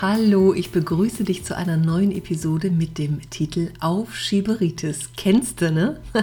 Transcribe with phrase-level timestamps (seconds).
[0.00, 5.10] Hallo, ich begrüße dich zu einer neuen Episode mit dem Titel Aufschieberitis.
[5.16, 5.98] Kennst du, ne?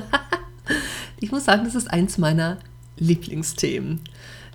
[1.20, 2.58] ich muss sagen, das ist eins meiner
[2.96, 4.00] Lieblingsthemen.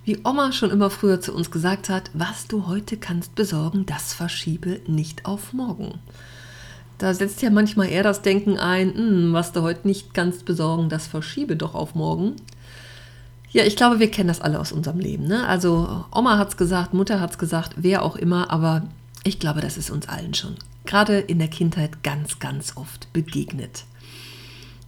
[0.06, 4.14] Wie Oma schon immer früher zu uns gesagt hat, was du heute kannst besorgen, das
[4.14, 5.98] verschiebe nicht auf morgen.
[6.96, 10.88] Da setzt ja manchmal eher das Denken ein, hm, was du heute nicht kannst besorgen,
[10.88, 12.36] das verschiebe doch auf morgen.
[13.50, 15.26] Ja, ich glaube, wir kennen das alle aus unserem Leben.
[15.26, 15.46] Ne?
[15.46, 18.84] Also Oma hat es gesagt, Mutter hat es gesagt, wer auch immer, aber
[19.24, 23.84] ich glaube, das ist uns allen schon, gerade in der Kindheit, ganz, ganz oft begegnet.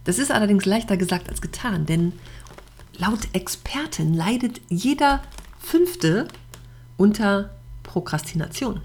[0.03, 2.13] Das ist allerdings leichter gesagt als getan, denn
[2.97, 5.21] laut Experten leidet jeder
[5.59, 6.27] Fünfte
[6.97, 7.51] unter
[7.83, 8.81] Prokrastination.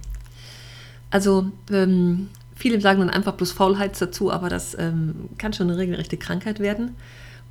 [1.10, 5.78] Also ähm, viele sagen dann einfach bloß Faulheit dazu, aber das ähm, kann schon eine
[5.78, 6.94] regelrechte Krankheit werden.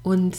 [0.03, 0.37] Und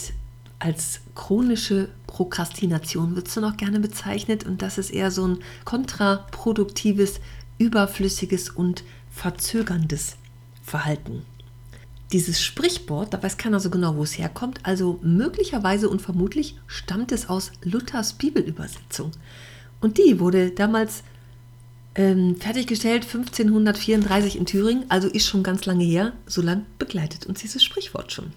[0.59, 5.39] als chronische Prokrastination wird es dann auch gerne bezeichnet und das ist eher so ein
[5.65, 7.21] kontraproduktives
[7.59, 10.17] überflüssiges und verzögerndes
[10.63, 11.23] Verhalten.
[12.13, 17.13] Dieses Sprichwort, da weiß keiner so genau, wo es herkommt, also möglicherweise und vermutlich stammt
[17.13, 19.11] es aus Luthers Bibelübersetzung.
[19.81, 21.03] Und die wurde damals
[21.95, 27.41] ähm, fertiggestellt 1534 in Thüringen, also ist schon ganz lange her, so lang begleitet uns
[27.41, 28.33] dieses Sprichwort schon.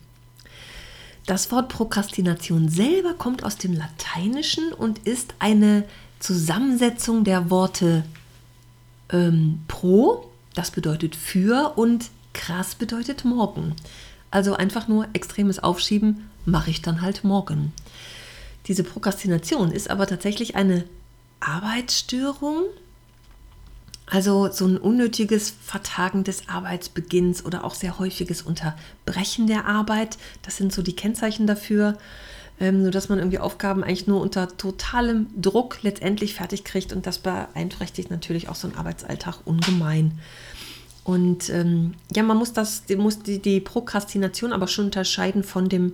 [1.25, 5.85] Das Wort Prokrastination selber kommt aus dem Lateinischen und ist eine
[6.19, 8.03] Zusammensetzung der Worte
[9.11, 13.75] ähm, pro, das bedeutet für und krass bedeutet morgen.
[14.29, 17.73] Also einfach nur extremes Aufschieben mache ich dann halt morgen.
[18.67, 20.85] Diese Prokrastination ist aber tatsächlich eine
[21.39, 22.63] Arbeitsstörung,
[24.05, 30.17] also so ein unnötiges Vertagen des Arbeitsbeginns oder auch sehr häufiges Unterbrechen der Arbeit.
[30.41, 31.97] Das sind so die Kennzeichen dafür
[32.61, 37.17] ähm, sodass man irgendwie Aufgaben eigentlich nur unter totalem Druck letztendlich fertig kriegt und das
[37.17, 40.19] beeinträchtigt natürlich auch so einen Arbeitsalltag ungemein.
[41.03, 45.94] Und ähm, ja, man muss, das, muss die, die Prokrastination aber schon unterscheiden von dem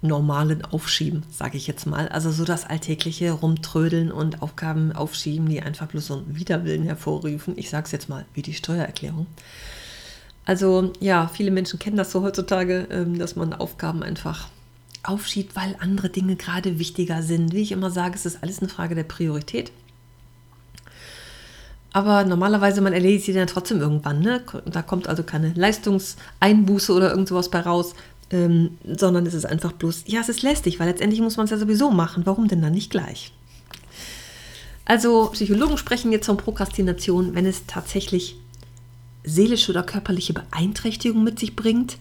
[0.00, 2.06] normalen Aufschieben, sage ich jetzt mal.
[2.06, 7.54] Also so das alltägliche Rumtrödeln und Aufgaben aufschieben, die einfach bloß so einen Widerwillen hervorrufen.
[7.56, 9.26] Ich sage es jetzt mal, wie die Steuererklärung.
[10.44, 14.48] Also ja, viele Menschen kennen das so heutzutage, ähm, dass man Aufgaben einfach
[15.08, 17.52] aufschiebt, weil andere Dinge gerade wichtiger sind.
[17.52, 19.72] Wie ich immer sage, es ist alles eine Frage der Priorität.
[21.92, 24.20] Aber normalerweise, man erledigt sie dann trotzdem irgendwann.
[24.20, 24.42] Ne?
[24.66, 27.94] Da kommt also keine Leistungseinbuße oder irgend sowas bei raus,
[28.30, 31.50] ähm, sondern es ist einfach bloß, ja, es ist lästig, weil letztendlich muss man es
[31.50, 32.26] ja sowieso machen.
[32.26, 33.32] Warum denn dann nicht gleich?
[34.84, 38.36] Also Psychologen sprechen jetzt von Prokrastination, wenn es tatsächlich
[39.24, 41.98] seelische oder körperliche Beeinträchtigung mit sich bringt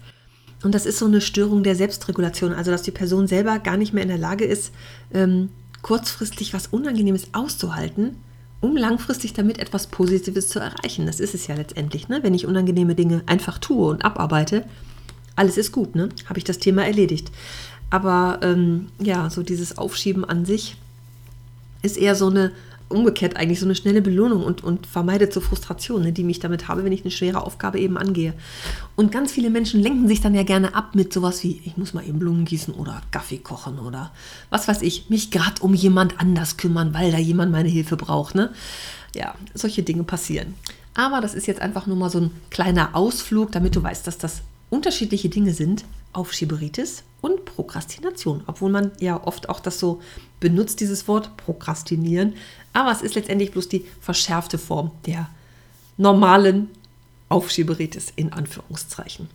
[0.63, 3.94] und das ist so eine Störung der Selbstregulation, also dass die Person selber gar nicht
[3.94, 4.72] mehr in der Lage ist,
[5.13, 5.50] ähm,
[5.81, 8.18] kurzfristig was Unangenehmes auszuhalten,
[8.59, 11.06] um langfristig damit etwas Positives zu erreichen.
[11.06, 12.19] Das ist es ja letztendlich, ne?
[12.23, 14.66] wenn ich unangenehme Dinge einfach tue und abarbeite.
[15.35, 16.09] Alles ist gut, ne?
[16.28, 17.31] habe ich das Thema erledigt.
[17.91, 20.75] Aber ähm, ja, so dieses Aufschieben an sich
[21.84, 22.51] ist eher so eine
[22.90, 26.68] umgekehrt eigentlich so eine schnelle Belohnung und, und vermeidet so Frustrationen, ne, die mich damit
[26.68, 28.34] habe, wenn ich eine schwere Aufgabe eben angehe.
[28.96, 31.94] Und ganz viele Menschen lenken sich dann ja gerne ab mit sowas wie, ich muss
[31.94, 34.12] mal eben Blumen gießen oder Kaffee kochen oder
[34.50, 38.36] was weiß ich, mich gerade um jemand anders kümmern, weil da jemand meine Hilfe braucht.
[38.36, 38.52] Ne?
[39.16, 40.56] Ja, solche Dinge passieren.
[40.94, 44.18] Aber das ist jetzt einfach nur mal so ein kleiner Ausflug, damit du weißt, dass
[44.18, 50.01] das unterschiedliche Dinge sind, Aufschieberitis und Prokrastination, obwohl man ja oft auch das so
[50.39, 52.36] benutzt, dieses Wort Prokrastinieren.
[52.74, 55.30] Aber es ist letztendlich bloß die verschärfte Form der
[55.98, 56.69] normalen
[57.30, 59.30] Aufschieberitis in Anführungszeichen.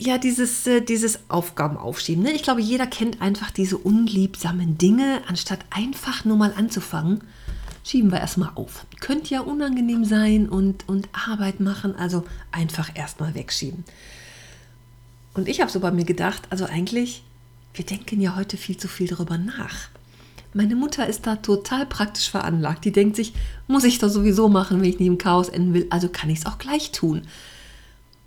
[0.00, 2.22] Ja, dieses, äh, dieses Aufgabenaufschieben.
[2.22, 2.32] Ne?
[2.32, 5.22] Ich glaube, jeder kennt einfach diese unliebsamen Dinge.
[5.26, 7.24] Anstatt einfach nur mal anzufangen,
[7.84, 8.86] schieben wir erstmal auf.
[9.00, 13.84] Könnte ja unangenehm sein und, und Arbeit machen, also einfach erstmal wegschieben.
[15.38, 17.22] Und ich habe so bei mir gedacht, also eigentlich,
[17.72, 19.88] wir denken ja heute viel zu viel darüber nach.
[20.52, 22.84] Meine Mutter ist da total praktisch veranlagt.
[22.84, 23.34] Die denkt sich,
[23.68, 26.40] muss ich doch sowieso machen, wenn ich nicht im Chaos enden will, also kann ich
[26.40, 27.22] es auch gleich tun.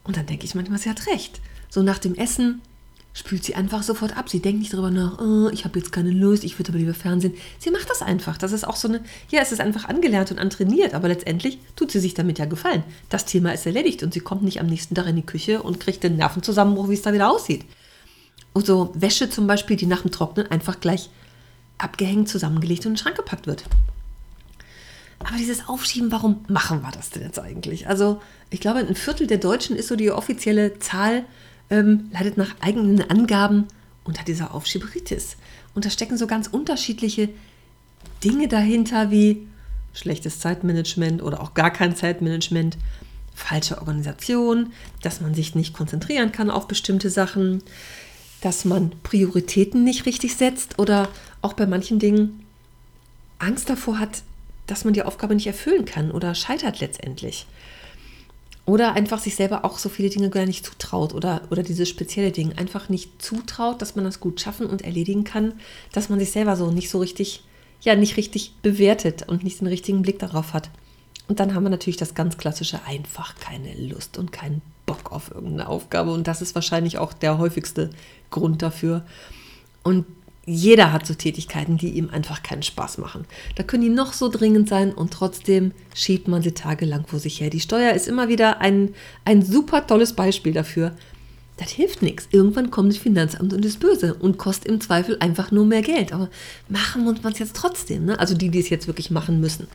[0.05, 1.41] Und dann denke ich manchmal, sie hat recht.
[1.69, 2.61] So nach dem Essen
[3.13, 4.29] spült sie einfach sofort ab.
[4.29, 6.93] Sie denkt nicht darüber nach, oh, ich habe jetzt keine Lust, ich würde aber lieber
[6.93, 7.33] Fernsehen.
[7.59, 8.37] Sie macht das einfach.
[8.37, 11.91] Das ist auch so eine, ja, es ist einfach angelernt und antrainiert, aber letztendlich tut
[11.91, 12.83] sie sich damit ja gefallen.
[13.09, 15.79] Das Thema ist erledigt und sie kommt nicht am nächsten Tag in die Küche und
[15.79, 17.65] kriegt den Nervenzusammenbruch, wie es da wieder aussieht.
[18.53, 21.09] Und so Wäsche zum Beispiel, die nach dem Trocknen einfach gleich
[21.77, 23.63] abgehängt, zusammengelegt und in den Schrank gepackt wird.
[25.19, 27.87] Aber dieses Aufschieben, warum machen wir das denn jetzt eigentlich?
[27.87, 31.25] Also, ich glaube, ein Viertel der Deutschen ist so die offizielle Zahl,
[31.71, 33.67] ähm, leidet nach eigenen Angaben
[34.03, 35.37] unter dieser Aufschieberitis.
[35.73, 37.29] Und da stecken so ganz unterschiedliche
[38.23, 39.47] Dinge dahinter wie
[39.93, 42.77] schlechtes Zeitmanagement oder auch gar kein Zeitmanagement,
[43.33, 44.71] falsche Organisation,
[45.01, 47.63] dass man sich nicht konzentrieren kann auf bestimmte Sachen,
[48.41, 51.09] dass man Prioritäten nicht richtig setzt oder
[51.41, 52.45] auch bei manchen Dingen
[53.39, 54.23] Angst davor hat,
[54.67, 57.47] dass man die Aufgabe nicht erfüllen kann oder scheitert letztendlich.
[58.71, 62.31] Oder einfach sich selber auch so viele Dinge gar nicht zutraut oder, oder diese spezielle
[62.31, 65.55] Dinge einfach nicht zutraut, dass man das gut schaffen und erledigen kann,
[65.91, 67.43] dass man sich selber so nicht so richtig,
[67.81, 70.69] ja, nicht richtig bewertet und nicht den richtigen Blick darauf hat.
[71.27, 75.31] Und dann haben wir natürlich das ganz klassische einfach keine Lust und keinen Bock auf
[75.31, 76.13] irgendeine Aufgabe.
[76.13, 77.89] Und das ist wahrscheinlich auch der häufigste
[78.29, 79.03] Grund dafür.
[79.83, 80.05] Und
[80.45, 83.25] jeder hat so Tätigkeiten, die ihm einfach keinen Spaß machen.
[83.55, 87.39] Da können die noch so dringend sein und trotzdem schiebt man sie tagelang vor sich
[87.39, 87.51] her.
[87.51, 90.95] Die Steuer ist immer wieder ein, ein super tolles Beispiel dafür.
[91.57, 92.27] Das hilft nichts.
[92.31, 96.11] Irgendwann kommt das Finanzamt und ist böse und kostet im Zweifel einfach nur mehr Geld.
[96.11, 96.29] Aber
[96.69, 98.05] machen muss man es jetzt trotzdem.
[98.05, 98.19] Ne?
[98.19, 99.67] Also die, die es jetzt wirklich machen müssen.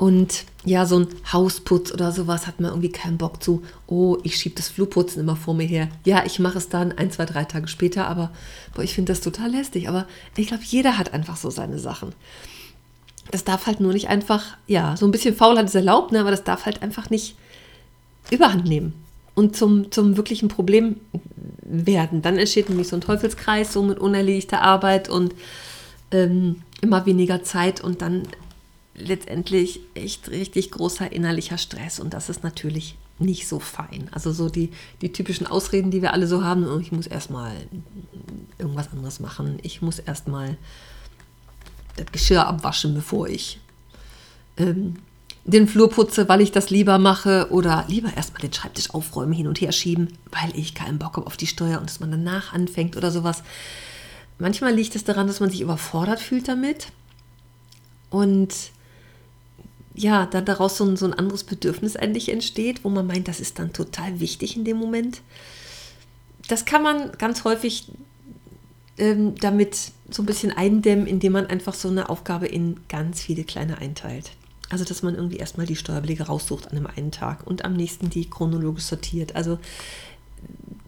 [0.00, 3.62] Und ja, so ein Hausputz oder sowas hat man irgendwie keinen Bock zu.
[3.86, 5.88] Oh, ich schiebe das Flurputzen immer vor mir her.
[6.06, 8.30] Ja, ich mache es dann ein, zwei, drei Tage später, aber
[8.74, 9.90] boah, ich finde das total lästig.
[9.90, 10.06] Aber
[10.38, 12.14] ich glaube, jeder hat einfach so seine Sachen.
[13.30, 16.30] Das darf halt nur nicht einfach, ja, so ein bisschen Faulheit ist erlaubt, ne, aber
[16.30, 17.36] das darf halt einfach nicht
[18.30, 18.94] überhand nehmen
[19.34, 20.96] und zum, zum wirklichen Problem
[21.60, 22.22] werden.
[22.22, 25.34] Dann entsteht nämlich so ein Teufelskreis, so mit unerledigter Arbeit und
[26.10, 28.22] ähm, immer weniger Zeit und dann
[29.00, 34.08] letztendlich echt richtig großer innerlicher Stress und das ist natürlich nicht so fein.
[34.12, 34.70] Also so die,
[35.02, 37.52] die typischen Ausreden, die wir alle so haben, oh, ich muss erstmal
[38.58, 40.56] irgendwas anderes machen, ich muss erstmal
[41.96, 43.60] das Geschirr abwaschen, bevor ich
[44.56, 44.96] ähm,
[45.44, 49.46] den Flur putze, weil ich das lieber mache oder lieber erstmal den Schreibtisch aufräumen, hin
[49.46, 52.52] und her schieben, weil ich keinen Bock habe auf die Steuer und dass man danach
[52.52, 53.42] anfängt oder sowas.
[54.38, 56.88] Manchmal liegt es daran, dass man sich überfordert fühlt damit
[58.08, 58.54] und
[59.94, 63.40] ja, dann daraus so ein, so ein anderes Bedürfnis eigentlich entsteht, wo man meint, das
[63.40, 65.22] ist dann total wichtig in dem Moment.
[66.48, 67.90] Das kann man ganz häufig
[68.98, 73.44] ähm, damit so ein bisschen eindämmen, indem man einfach so eine Aufgabe in ganz viele
[73.44, 74.32] kleine einteilt.
[74.68, 78.08] Also, dass man irgendwie erstmal die Steuerbelege raussucht an einem einen Tag und am nächsten
[78.08, 79.34] die chronologisch sortiert.
[79.34, 79.58] Also,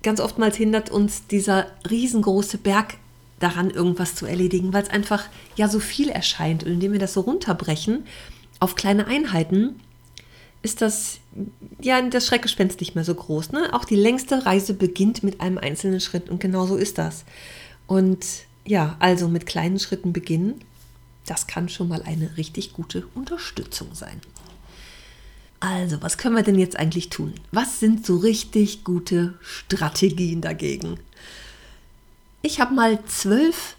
[0.02, 2.94] ganz oftmals hindert uns dieser riesengroße Berg
[3.40, 5.24] daran, irgendwas zu erledigen, weil es einfach
[5.56, 6.62] ja so viel erscheint.
[6.62, 8.04] Und indem wir das so runterbrechen,
[8.62, 9.80] auf kleine Einheiten
[10.62, 11.18] ist das,
[11.80, 13.50] ja, das Schreckgespenst nicht mehr so groß.
[13.50, 13.70] Ne?
[13.72, 17.24] Auch die längste Reise beginnt mit einem einzelnen Schritt und genau so ist das.
[17.88, 18.24] Und
[18.64, 20.60] ja, also mit kleinen Schritten beginnen,
[21.26, 24.20] das kann schon mal eine richtig gute Unterstützung sein.
[25.58, 27.34] Also, was können wir denn jetzt eigentlich tun?
[27.50, 31.00] Was sind so richtig gute Strategien dagegen?
[32.42, 33.76] Ich habe mal zwölf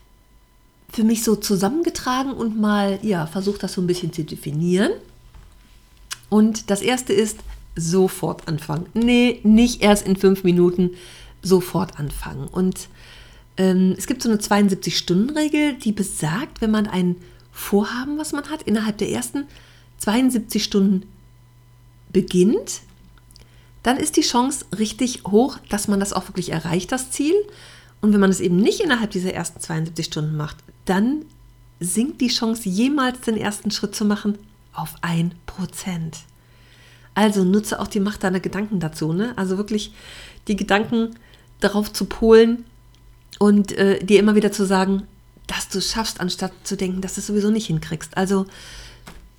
[0.93, 4.91] für mich so zusammengetragen und mal ja, versucht, das so ein bisschen zu definieren.
[6.29, 7.39] Und das erste ist
[7.75, 8.85] sofort anfangen.
[8.93, 10.91] Nee, nicht erst in fünf Minuten,
[11.41, 12.47] sofort anfangen.
[12.47, 12.87] Und
[13.57, 17.15] ähm, es gibt so eine 72-Stunden-Regel, die besagt, wenn man ein
[17.51, 19.45] Vorhaben, was man hat, innerhalb der ersten
[19.99, 21.03] 72 Stunden
[22.11, 22.81] beginnt,
[23.81, 27.35] dann ist die Chance richtig hoch, dass man das auch wirklich erreicht, das Ziel.
[28.03, 31.23] Und wenn man es eben nicht innerhalb dieser ersten 72 Stunden macht, dann
[31.79, 34.37] sinkt die Chance, jemals den ersten Schritt zu machen,
[34.73, 36.17] auf ein Prozent.
[37.15, 39.13] Also nutze auch die Macht deiner Gedanken dazu.
[39.13, 39.31] Ne?
[39.37, 39.93] Also wirklich
[40.49, 41.15] die Gedanken
[41.61, 42.65] darauf zu polen
[43.39, 45.03] und äh, dir immer wieder zu sagen,
[45.47, 48.17] dass du es schaffst, anstatt zu denken, dass du es sowieso nicht hinkriegst.
[48.17, 48.47] Also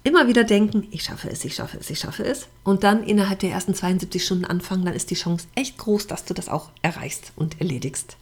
[0.04, 2.47] immer wieder denken, ich schaffe es, ich schaffe es, ich schaffe es.
[2.62, 6.25] Und dann innerhalb der ersten 72 Stunden anfangen, dann ist die Chance echt groß, dass
[6.25, 8.16] du das auch erreichst und erledigst.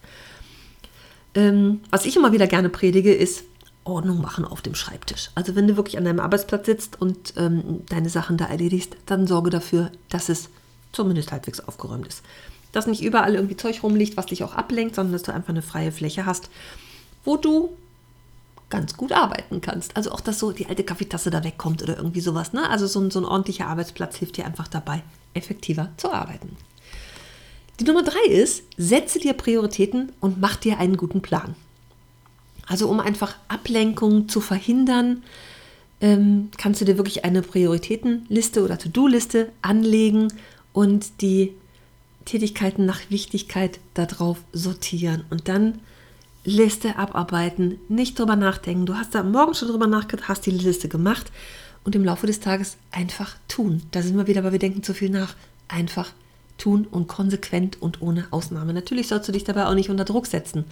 [1.35, 3.43] Ähm, was ich immer wieder gerne predige, ist
[3.85, 5.29] Ordnung machen auf dem Schreibtisch.
[5.35, 9.27] Also wenn du wirklich an deinem Arbeitsplatz sitzt und ähm, deine Sachen da erledigst, dann
[9.27, 10.49] sorge dafür, dass es
[10.91, 12.23] zumindest halbwegs aufgeräumt ist.
[12.71, 15.61] Dass nicht überall irgendwie Zeug rumliegt, was dich auch ablenkt, sondern dass du einfach eine
[15.61, 16.49] freie Fläche hast,
[17.25, 17.75] wo du
[18.69, 19.95] ganz gut arbeiten kannst.
[19.95, 22.53] Also auch, dass so die alte Kaffeetasse da wegkommt oder irgendwie sowas.
[22.53, 22.67] Ne?
[22.69, 26.57] Also so ein, so ein ordentlicher Arbeitsplatz hilft dir einfach dabei, effektiver zu arbeiten.
[27.79, 31.55] Die Nummer drei ist, setze dir Prioritäten und mach dir einen guten Plan.
[32.67, 35.23] Also um einfach Ablenkung zu verhindern,
[36.01, 40.27] ähm, kannst du dir wirklich eine Prioritätenliste oder To-Do-Liste anlegen
[40.71, 41.53] und die
[42.25, 45.79] Tätigkeiten nach Wichtigkeit darauf sortieren und dann
[46.45, 48.85] Liste abarbeiten, nicht drüber nachdenken.
[48.85, 51.31] Du hast da morgen schon drüber nachgedacht, hast die Liste gemacht
[51.83, 53.81] und im Laufe des Tages einfach tun.
[53.91, 55.35] Da sind wir wieder, weil wir denken zu viel nach.
[55.69, 56.11] Einfach
[56.63, 58.73] tun und konsequent und ohne Ausnahme.
[58.73, 60.63] Natürlich sollst du dich dabei auch nicht unter Druck setzen.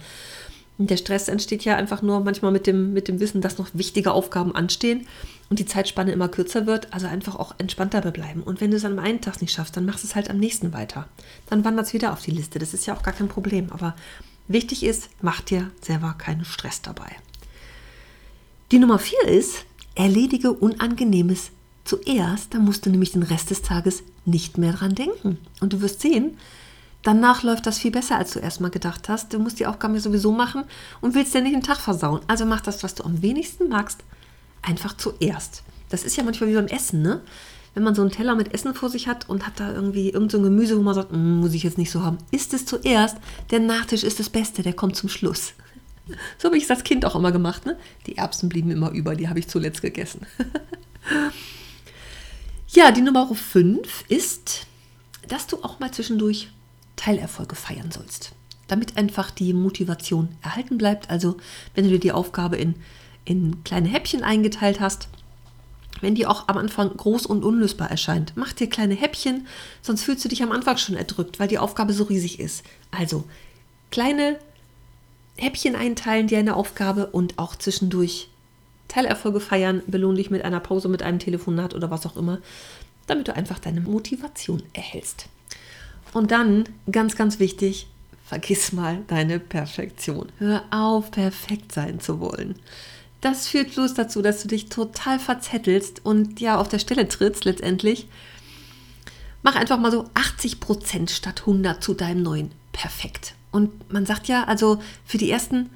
[0.78, 4.12] Der Stress entsteht ja einfach nur manchmal mit dem, mit dem Wissen, dass noch wichtige
[4.12, 5.06] Aufgaben anstehen
[5.50, 6.92] und die Zeitspanne immer kürzer wird.
[6.94, 8.42] Also einfach auch entspannt dabei bleiben.
[8.42, 10.38] Und wenn du es an einem Tag nicht schaffst, dann machst du es halt am
[10.38, 11.08] nächsten weiter.
[11.50, 12.58] Dann wandert es wieder auf die Liste.
[12.58, 13.70] Das ist ja auch gar kein Problem.
[13.70, 13.94] Aber
[14.48, 17.10] wichtig ist, mach dir selber keinen Stress dabei.
[18.72, 21.50] Die Nummer vier ist, erledige Unangenehmes
[21.84, 22.54] zuerst.
[22.54, 25.38] Dann musst du nämlich den Rest des Tages nicht mehr dran denken.
[25.60, 26.36] Und du wirst sehen,
[27.02, 29.32] Danach läuft das viel besser, als du erstmal gedacht hast.
[29.32, 30.64] Du musst die Aufgaben ja sowieso machen
[31.00, 32.20] und willst ja nicht den Tag versauen.
[32.28, 34.04] Also mach das, was du am wenigsten magst,
[34.62, 35.64] einfach zuerst.
[35.88, 37.20] Das ist ja manchmal wie beim Essen, ne?
[37.74, 40.40] Wenn man so einen Teller mit Essen vor sich hat und hat da irgendwie irgendein
[40.40, 43.16] so Gemüse, wo man sagt, mm, muss ich jetzt nicht so haben, isst es zuerst.
[43.50, 45.54] Der Nachtisch ist das Beste, der kommt zum Schluss.
[46.36, 47.64] So habe ich es als Kind auch immer gemacht.
[47.64, 47.78] Ne?
[48.06, 50.26] Die Erbsen blieben immer über, die habe ich zuletzt gegessen.
[52.72, 54.66] ja, die Nummer 5 ist,
[55.28, 56.48] dass du auch mal zwischendurch
[56.96, 58.32] Teilerfolge feiern sollst.
[58.68, 61.10] Damit einfach die Motivation erhalten bleibt.
[61.10, 61.36] Also
[61.74, 62.76] wenn du dir die Aufgabe in,
[63.24, 65.08] in kleine Häppchen eingeteilt hast,
[66.00, 69.46] wenn die auch am Anfang groß und unlösbar erscheint, mach dir kleine Häppchen,
[69.82, 72.64] sonst fühlst du dich am Anfang schon erdrückt, weil die Aufgabe so riesig ist.
[72.90, 73.24] Also
[73.90, 74.38] kleine
[75.36, 78.28] Häppchen einteilen, dir eine Aufgabe und auch zwischendurch
[78.92, 82.40] Teilerfolge feiern, belohn dich mit einer Pause, mit einem Telefonat oder was auch immer,
[83.06, 85.28] damit du einfach deine Motivation erhältst.
[86.12, 87.86] Und dann, ganz, ganz wichtig,
[88.26, 90.30] vergiss mal deine Perfektion.
[90.38, 92.56] Hör auf, perfekt sein zu wollen.
[93.22, 97.46] Das führt bloß dazu, dass du dich total verzettelst und ja auf der Stelle trittst
[97.46, 98.08] letztendlich.
[99.42, 103.34] Mach einfach mal so 80% statt 100 zu deinem neuen Perfekt.
[103.52, 105.70] Und man sagt ja, also für die ersten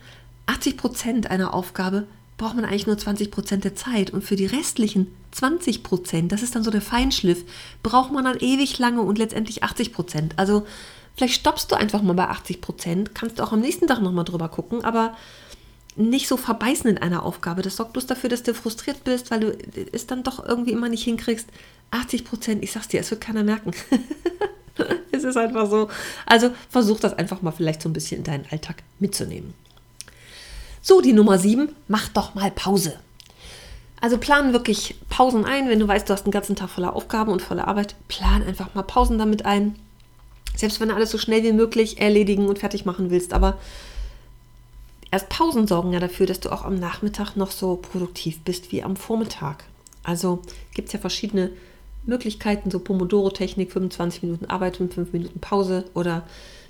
[0.49, 2.07] 80% einer Aufgabe
[2.37, 6.65] braucht man eigentlich nur 20% der Zeit und für die restlichen 20%, das ist dann
[6.65, 7.45] so der Feinschliff,
[7.83, 10.33] braucht man dann ewig lange und letztendlich 80%.
[10.37, 10.67] Also
[11.15, 14.49] vielleicht stoppst du einfach mal bei 80%, kannst du auch am nächsten Tag nochmal drüber
[14.49, 15.17] gucken, aber
[15.97, 17.63] nicht so verbeißen in einer Aufgabe.
[17.63, 19.59] Das sorgt bloß dafür, dass du frustriert bist, weil du
[19.93, 21.49] es dann doch irgendwie immer nicht hinkriegst.
[21.91, 23.71] 80% ich sag's dir, es wird keiner merken.
[25.13, 25.89] es ist einfach so.
[26.27, 29.55] Also versuch das einfach mal vielleicht so ein bisschen in deinen Alltag mitzunehmen.
[30.89, 32.97] So, die Nummer 7, mach doch mal Pause.
[34.01, 37.33] Also plan wirklich Pausen ein, wenn du weißt, du hast einen ganzen Tag voller Aufgaben
[37.33, 39.75] und voller Arbeit, plan einfach mal Pausen damit ein.
[40.55, 43.59] Selbst wenn du alles so schnell wie möglich erledigen und fertig machen willst, aber
[45.11, 48.85] erst Pausen sorgen ja dafür, dass du auch am Nachmittag noch so produktiv bist wie
[48.85, 49.65] am Vormittag.
[50.05, 50.41] Also
[50.73, 51.51] gibt es ja verschiedene
[52.07, 56.25] Möglichkeiten, so Pomodoro-Technik, 25 Minuten Arbeit und 5 Minuten Pause oder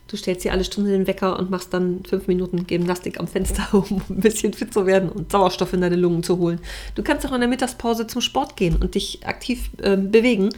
[0.09, 3.67] Du stellst dir alle Stunde den Wecker und machst dann fünf Minuten Gymnastik am Fenster,
[3.73, 6.61] um ein bisschen fit zu werden und Sauerstoff in deine Lungen zu holen.
[6.95, 10.51] Du kannst auch in der Mittagspause zum Sport gehen und dich aktiv äh, bewegen.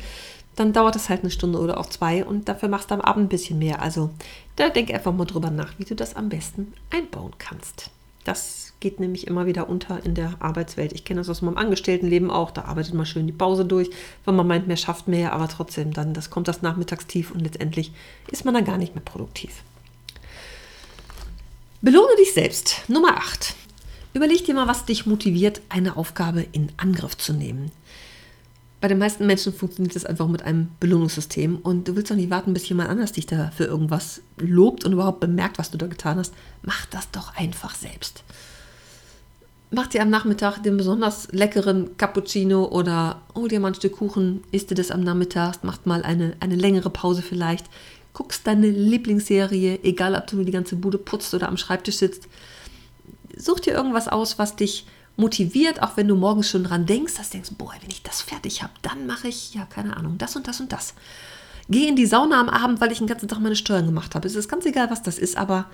[0.54, 3.26] Dann dauert das halt eine Stunde oder auch zwei und dafür machst du am Abend
[3.26, 3.80] ein bisschen mehr.
[3.80, 4.11] Also
[4.56, 7.90] da denk einfach mal drüber nach, wie du das am besten einbauen kannst.
[8.25, 10.92] Das geht nämlich immer wieder unter in der Arbeitswelt.
[10.92, 12.50] Ich kenne das aus meinem Angestelltenleben auch.
[12.50, 13.90] Da arbeitet man schön die Pause durch,
[14.25, 17.92] weil man meint, mehr schafft mehr, aber trotzdem dann, das kommt das Nachmittagstief und letztendlich
[18.30, 19.62] ist man dann gar nicht mehr produktiv.
[21.80, 22.82] Belohne dich selbst.
[22.88, 23.54] Nummer 8.
[24.14, 27.70] Überleg dir mal, was dich motiviert, eine Aufgabe in Angriff zu nehmen.
[28.80, 32.30] Bei den meisten Menschen funktioniert das einfach mit einem Belohnungssystem und du willst doch nicht
[32.30, 35.88] warten, bis jemand anders dich da für irgendwas lobt und überhaupt bemerkt, was du da
[35.88, 36.32] getan hast.
[36.62, 38.23] Mach das doch einfach selbst.
[39.70, 44.42] Mach dir am Nachmittag den besonders leckeren Cappuccino oder hol dir mal ein Stück Kuchen,
[44.50, 47.66] isst dir das am Nachmittag, mach mal eine, eine längere Pause vielleicht,
[48.14, 52.28] guckst deine Lieblingsserie, egal ob du die ganze Bude putzt oder am Schreibtisch sitzt.
[53.37, 54.87] Such dir irgendwas aus, was dich
[55.18, 58.22] motiviert, auch wenn du morgens schon dran denkst, dass du denkst, boah, wenn ich das
[58.22, 60.94] fertig habe, dann mache ich, ja, keine Ahnung, das und das und das.
[61.68, 64.26] Geh in die Sauna am Abend, weil ich den ganzen Tag meine Steuern gemacht habe.
[64.26, 65.66] Es ist ganz egal, was das ist, aber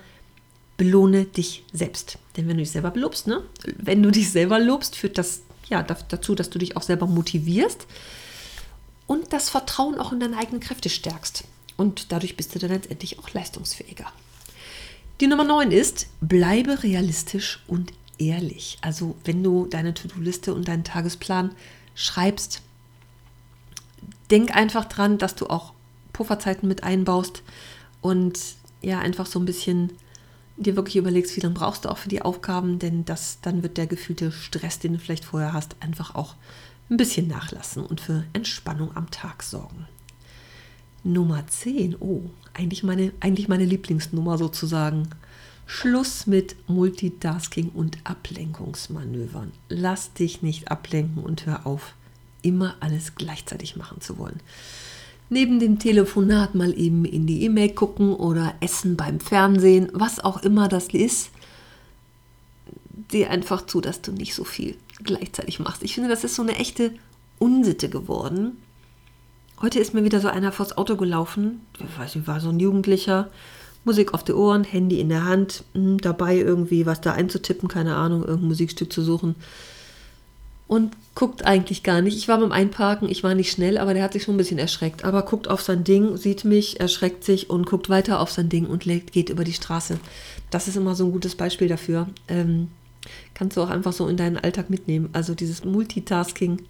[0.77, 2.17] belohne dich selbst.
[2.35, 3.43] Denn wenn du dich selber lobst, ne?
[3.77, 7.87] wenn du dich selber lobst, führt das ja dazu, dass du dich auch selber motivierst
[9.07, 11.45] und das Vertrauen auch in deine eigenen Kräfte stärkst.
[11.77, 14.05] Und dadurch bist du dann letztendlich auch leistungsfähiger.
[15.21, 18.77] Die Nummer 9 ist, bleibe realistisch und ehrlich.
[18.81, 21.51] Also wenn du deine To-Do-Liste und deinen Tagesplan
[21.95, 22.61] schreibst,
[24.31, 25.73] denk einfach dran, dass du auch
[26.13, 27.43] Pufferzeiten mit einbaust
[28.01, 28.39] und
[28.81, 29.91] ja, einfach so ein bisschen
[30.57, 33.77] dir wirklich überlegst, wie lange brauchst du auch für die Aufgaben, denn das, dann wird
[33.77, 36.35] der gefühlte Stress, den du vielleicht vorher hast, einfach auch
[36.89, 39.87] ein bisschen nachlassen und für Entspannung am Tag sorgen.
[41.03, 42.21] Nummer 10, oh,
[42.53, 45.09] eigentlich meine, eigentlich meine Lieblingsnummer sozusagen.
[45.67, 49.51] Schluss mit Multitasking und Ablenkungsmanövern.
[49.67, 51.93] Lass dich nicht ablenken und hör auf,
[52.43, 54.39] immer alles gleichzeitig machen zu wollen.
[55.29, 60.43] Neben dem Telefonat mal eben in die E-Mail gucken oder essen beim Fernsehen, was auch
[60.43, 61.31] immer das ist.
[63.11, 65.83] Sieh einfach zu, dass du nicht so viel gleichzeitig machst.
[65.83, 66.93] Ich finde, das ist so eine echte
[67.39, 68.57] Unsitte geworden.
[69.61, 71.61] Heute ist mir wieder so einer vors Auto gelaufen.
[71.79, 73.29] Ich weiß nicht, war so ein Jugendlicher.
[73.83, 77.95] Musik auf die Ohren, Handy in der Hand, hm, dabei irgendwie was da einzutippen, keine
[77.95, 79.35] Ahnung, irgendein Musikstück zu suchen.
[80.67, 82.17] Und guckt eigentlich gar nicht.
[82.17, 84.57] Ich war beim Einparken, ich war nicht schnell, aber der hat sich schon ein bisschen
[84.57, 85.05] erschreckt.
[85.05, 88.65] Aber guckt auf sein Ding, sieht mich, erschreckt sich und guckt weiter auf sein Ding
[88.65, 89.99] und geht über die Straße.
[90.49, 92.07] Das ist immer so ein gutes Beispiel dafür.
[92.27, 92.69] Ähm,
[93.35, 95.09] kannst du auch einfach so in deinen Alltag mitnehmen.
[95.13, 96.63] Also dieses Multitasking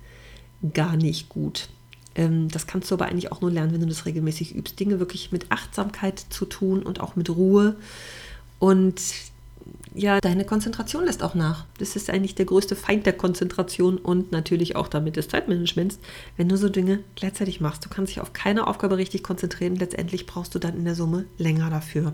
[0.74, 1.70] gar nicht gut.
[2.16, 4.80] Ähm, das kannst du aber eigentlich auch nur lernen, wenn du das regelmäßig übst.
[4.80, 7.76] Dinge wirklich mit Achtsamkeit zu tun und auch mit Ruhe.
[8.60, 9.02] Und
[9.94, 11.66] ja, deine Konzentration lässt auch nach.
[11.80, 16.00] Das ist eigentlich der größte Feind der Konzentration und natürlich auch damit des Zeitmanagements,
[16.36, 17.86] wenn du so Dinge gleichzeitig machst.
[17.86, 19.78] Du kannst dich auf keine Aufgabe richtig konzentrieren.
[19.78, 22.14] Letztendlich brauchst du dann in der Summe länger dafür.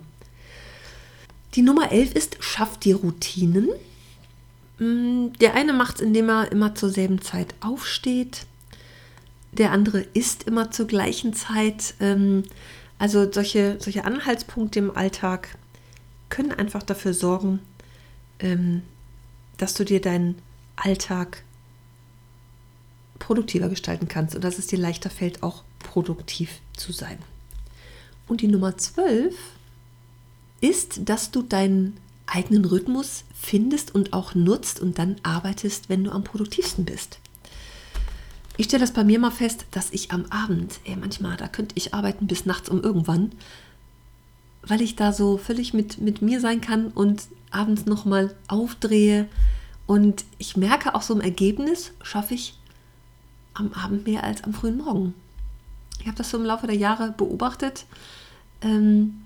[1.55, 3.69] Die Nummer 11 ist, schaff dir Routinen.
[4.77, 8.45] Mm, der eine macht es, indem er immer zur selben Zeit aufsteht.
[9.51, 11.95] Der andere isst immer zur gleichen Zeit.
[11.99, 12.43] Ähm,
[12.99, 15.57] also solche, solche Anhaltspunkte im Alltag
[16.31, 17.59] können einfach dafür sorgen,
[18.39, 18.81] ähm,
[19.57, 20.41] dass du dir deinen
[20.75, 21.43] Alltag
[23.19, 27.19] produktiver gestalten kannst und dass es dir leichter fällt, auch produktiv zu sein.
[28.27, 29.35] Und die Nummer 12
[30.61, 36.11] ist, dass du deinen eigenen Rhythmus findest und auch nutzt und dann arbeitest, wenn du
[36.11, 37.19] am produktivsten bist.
[38.57, 41.75] Ich stelle das bei mir mal fest, dass ich am Abend, ey, manchmal, da könnte
[41.77, 43.31] ich arbeiten bis nachts um irgendwann,
[44.65, 49.27] weil ich da so völlig mit, mit mir sein kann und abends nochmal aufdrehe.
[49.87, 52.57] Und ich merke auch so im Ergebnis, schaffe ich
[53.53, 55.13] am Abend mehr als am frühen Morgen.
[55.99, 57.85] Ich habe das so im Laufe der Jahre beobachtet.
[58.61, 59.21] Ähm,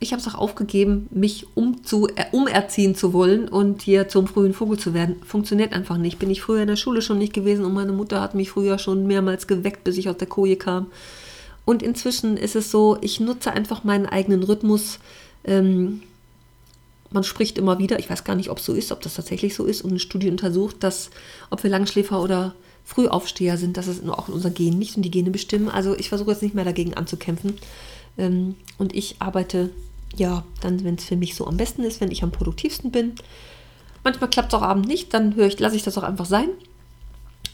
[0.00, 4.54] ich habe es auch aufgegeben, mich umzu, äh, umerziehen zu wollen und hier zum frühen
[4.54, 5.16] Vogel zu werden.
[5.24, 6.18] Funktioniert einfach nicht.
[6.18, 8.78] Bin ich früher in der Schule schon nicht gewesen und meine Mutter hat mich früher
[8.78, 10.86] schon mehrmals geweckt, bis ich aus der Koje kam.
[11.68, 15.00] Und inzwischen ist es so, ich nutze einfach meinen eigenen Rhythmus.
[15.44, 16.00] Ähm,
[17.10, 19.54] man spricht immer wieder, ich weiß gar nicht, ob es so ist, ob das tatsächlich
[19.54, 21.10] so ist, und eine Studie untersucht, dass,
[21.50, 22.54] ob wir Langschläfer oder
[22.86, 25.68] Frühaufsteher sind, dass es auch in unser Gen nicht und die Gene bestimmen.
[25.68, 27.58] Also ich versuche jetzt nicht mehr dagegen anzukämpfen.
[28.16, 29.68] Ähm, und ich arbeite
[30.16, 33.12] ja, dann, wenn es für mich so am besten ist, wenn ich am produktivsten bin.
[34.04, 36.48] Manchmal klappt es auch abends nicht, dann höre ich, lasse ich das auch einfach sein.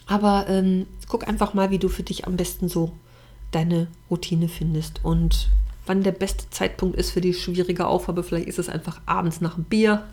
[0.06, 2.92] Aber ähm, guck einfach mal, wie du für dich am besten so
[3.54, 5.50] deine Routine findest und
[5.86, 8.22] wann der beste Zeitpunkt ist für die schwierige Aufgabe.
[8.22, 10.04] Vielleicht ist es einfach abends nach dem Bier.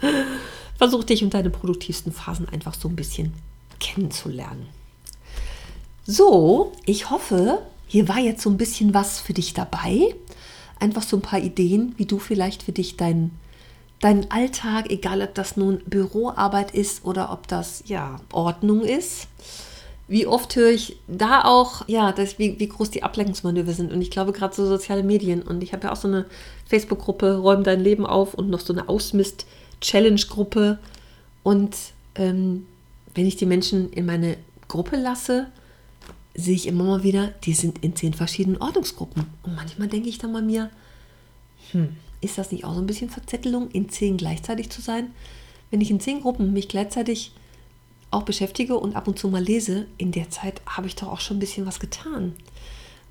[0.78, 3.34] Versuch dich und deine produktivsten Phasen einfach so ein bisschen
[3.80, 4.68] kennenzulernen.
[6.06, 10.14] So, ich hoffe, hier war jetzt so ein bisschen was für dich dabei
[10.80, 13.38] einfach so ein paar Ideen, wie du vielleicht für dich deinen
[14.00, 19.28] deinen Alltag, egal ob das nun Büroarbeit ist oder ob das ja Ordnung ist.
[20.10, 23.92] Wie oft höre ich da auch, ja, dass, wie, wie groß die Ablenkungsmanöver sind.
[23.92, 25.40] Und ich glaube gerade so soziale Medien.
[25.40, 26.26] Und ich habe ja auch so eine
[26.66, 30.80] Facebook-Gruppe, Räum dein Leben auf und noch so eine Ausmist-Challenge-Gruppe.
[31.44, 31.76] Und
[32.16, 32.66] ähm,
[33.14, 35.46] wenn ich die Menschen in meine Gruppe lasse,
[36.34, 39.26] sehe ich immer mal wieder, die sind in zehn verschiedenen Ordnungsgruppen.
[39.44, 40.70] Und manchmal denke ich dann bei mir,
[41.70, 45.12] hm, ist das nicht auch so ein bisschen Verzettelung, in zehn gleichzeitig zu sein?
[45.70, 47.30] Wenn ich in zehn Gruppen mich gleichzeitig
[48.10, 51.20] auch beschäftige und ab und zu mal lese, in der Zeit habe ich doch auch
[51.20, 52.34] schon ein bisschen was getan.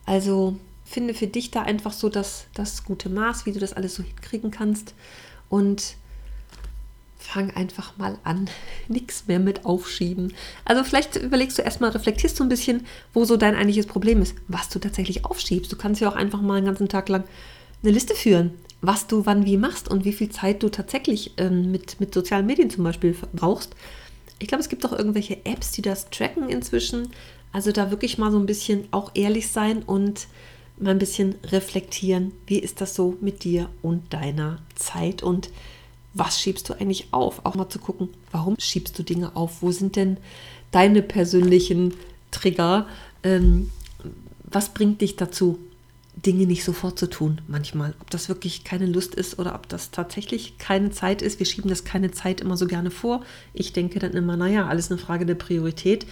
[0.06, 3.96] Also finde für dich da einfach so das, das gute Maß, wie du das alles
[3.96, 4.94] so hinkriegen kannst.
[5.50, 5.96] Und
[7.20, 8.50] fang einfach mal an.
[8.88, 10.34] Nichts mehr mit aufschieben.
[10.66, 14.36] Also vielleicht überlegst du erstmal, reflektierst du ein bisschen, wo so dein eigentliches Problem ist,
[14.48, 15.72] was du tatsächlich aufschiebst.
[15.72, 17.24] Du kannst ja auch einfach mal einen ganzen Tag lang
[17.84, 21.72] eine Liste führen, was du wann wie machst und wie viel Zeit du tatsächlich ähm,
[21.72, 23.76] mit, mit sozialen Medien zum Beispiel brauchst.
[24.39, 27.10] Ich glaube, es gibt auch irgendwelche Apps, die das tracken inzwischen.
[27.52, 30.28] Also da wirklich mal so ein bisschen auch ehrlich sein und
[30.78, 35.49] mal ein bisschen reflektieren, wie ist das so mit dir und deiner Zeit und
[36.13, 37.45] was schiebst du eigentlich auf?
[37.45, 39.62] Auch mal zu gucken, warum schiebst du Dinge auf?
[39.62, 40.17] Wo sind denn
[40.71, 41.93] deine persönlichen
[42.32, 42.88] Trigger?
[43.23, 43.71] Ähm,
[44.43, 45.60] was bringt dich dazu,
[46.15, 47.93] Dinge nicht sofort zu tun, manchmal.
[48.02, 51.39] Ob das wirklich keine Lust ist oder ob das tatsächlich keine Zeit ist.
[51.39, 53.24] Wir schieben das keine Zeit immer so gerne vor.
[53.54, 56.06] Ich denke dann immer, naja, alles eine Frage der Priorität.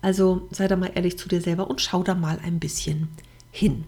[0.00, 3.08] Also sei da mal ehrlich zu dir selber und schau da mal ein bisschen
[3.50, 3.84] hin.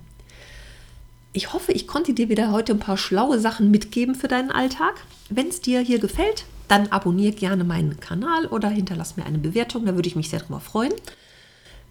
[1.33, 4.95] Ich hoffe, ich konnte dir wieder heute ein paar schlaue Sachen mitgeben für deinen Alltag.
[5.29, 9.87] Wenn es dir hier gefällt, dann abonniere gerne meinen Kanal oder hinterlass mir eine Bewertung,
[9.87, 10.93] da würde ich mich sehr drüber freuen.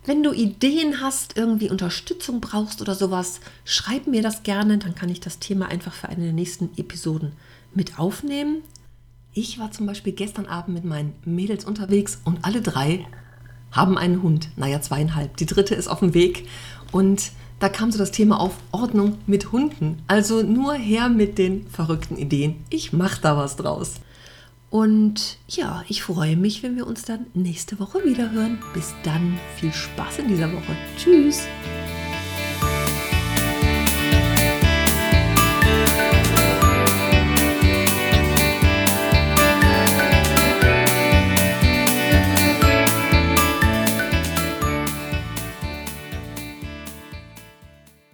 [0.10, 5.10] Wenn du Ideen hast, irgendwie Unterstützung brauchst oder sowas, schreib mir das gerne, dann kann
[5.10, 7.34] ich das Thema einfach für eine der nächsten Episoden
[7.76, 8.64] mit aufnehmen.
[9.36, 13.06] Ich war zum Beispiel gestern Abend mit meinen Mädels unterwegs und alle drei
[13.70, 14.50] haben einen Hund.
[14.56, 15.38] Naja, zweieinhalb.
[15.38, 16.48] Die dritte ist auf dem Weg.
[16.92, 20.02] Und da kam so das Thema auf Ordnung mit Hunden.
[20.08, 22.66] Also nur her mit den verrückten Ideen.
[22.72, 23.98] Ich mache da was draus.
[24.70, 28.60] Und ja, ich freue mich, wenn wir uns dann nächste Woche wieder hören.
[28.74, 30.76] Bis dann, viel Spaß in dieser Woche.
[30.98, 31.48] Tschüss.